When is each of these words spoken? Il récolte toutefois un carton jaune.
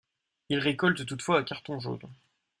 Il 0.49 0.57
récolte 0.57 1.05
toutefois 1.05 1.37
un 1.37 1.43
carton 1.43 1.79
jaune. 1.79 1.99